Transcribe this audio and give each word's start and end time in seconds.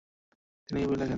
তিনি 0.69 0.79
এই 0.81 0.87
বই 0.87 0.95
লেখেন। 0.95 1.09